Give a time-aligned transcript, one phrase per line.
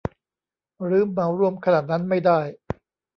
[0.83, 2.39] หรือเหมารวมขนาดนั้นไม่ได้